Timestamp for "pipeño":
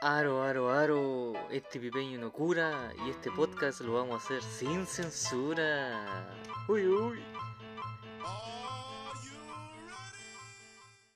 1.80-2.20